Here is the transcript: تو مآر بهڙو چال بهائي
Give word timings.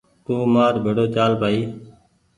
تو 0.25 0.33
مآر 0.53 0.73
بهڙو 0.83 1.05
چال 1.15 1.31
بهائي 1.41 1.61